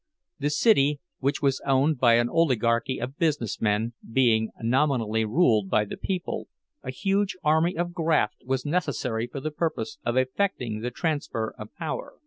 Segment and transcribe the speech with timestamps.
[0.39, 5.85] The city, which was owned by an oligarchy of business men, being nominally ruled by
[5.85, 6.47] the people,
[6.81, 11.71] a huge army of graft was necessary for the purpose of effecting the transfer of
[11.75, 12.15] power.